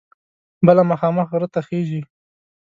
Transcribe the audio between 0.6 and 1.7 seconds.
بله مخامخ غره ته